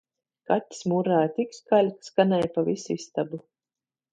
Kaķis 0.51 0.79
murrāja 0.93 1.27
tik 1.35 1.53
skaļi, 1.57 1.93
ka 1.99 2.09
skanēja 2.15 2.51
pa 2.57 2.65
visu 2.71 2.99
istabu 2.99 3.45